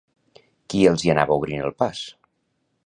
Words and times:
Qui 0.73 0.81
els 0.93 1.05
hi 1.07 1.13
anava 1.15 1.39
obrint 1.43 1.67
el 1.69 1.77
pas? 1.85 2.03